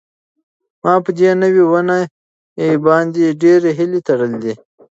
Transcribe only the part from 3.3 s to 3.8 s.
ډېرې